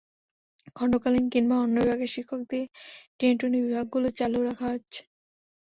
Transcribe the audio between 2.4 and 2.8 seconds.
দিয়ে